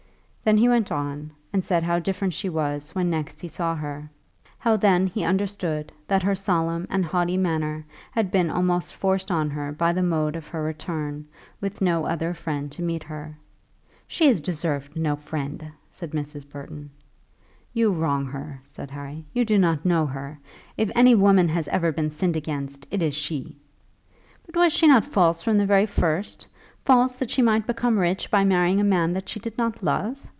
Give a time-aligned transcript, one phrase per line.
[0.43, 4.09] Then he went on, and said how different she was when next he saw her.
[4.57, 9.51] How then he understood that her solemn and haughty manner had been almost forced on
[9.51, 11.27] her by the mode of her return,
[11.61, 13.37] with no other friend to meet her.
[14.07, 16.49] "She has deserved no friend," said Mrs.
[16.49, 16.89] Burton.
[17.71, 20.39] "You wrong her," said Harry; "you do not know her.
[20.75, 23.55] If any woman has been ever sinned against, it is she."
[24.47, 26.47] "But was she not false from the very first,
[26.83, 30.27] false, that she might become rich by marrying a man that she did not love?